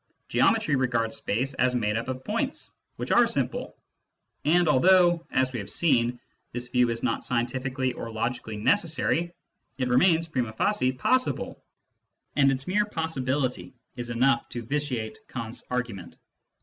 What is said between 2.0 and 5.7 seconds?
of points, which are simple; and although, as we have